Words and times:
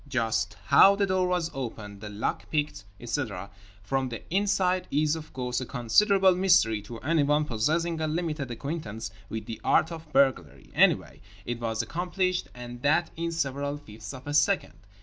Just 0.07 0.55
how 0.65 0.95
the 0.95 1.05
door 1.05 1.27
was 1.27 1.51
opened, 1.53 2.01
the 2.01 2.09
lock 2.09 2.49
picked, 2.49 2.85
etc., 2.99 3.51
from 3.83 4.09
the 4.09 4.23
inside 4.33 4.87
is 4.89 5.15
(of 5.15 5.31
course) 5.31 5.61
a 5.61 5.65
considerable 5.67 6.33
mystery 6.33 6.81
to 6.81 6.97
anyone 7.01 7.45
possessing 7.45 8.01
a 8.01 8.07
limited 8.07 8.49
acquaintance 8.49 9.11
with 9.29 9.45
the 9.45 9.61
art 9.63 9.91
of 9.91 10.11
burglary. 10.11 10.71
Anyway 10.73 11.21
it 11.45 11.59
was 11.59 11.83
accomplished, 11.83 12.47
and 12.55 12.81
that 12.81 13.11
in 13.15 13.31
several 13.31 13.77
fifths 13.77 14.11
of 14.11 14.25
a 14.25 14.33
second. 14.33 14.73